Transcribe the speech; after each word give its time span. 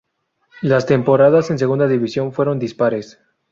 Las 0.63 0.87
temporadas 0.87 1.51
en 1.51 1.59
segunda 1.59 1.87
división 1.87 2.33
fueron 2.33 2.57
dispares. 2.57 3.19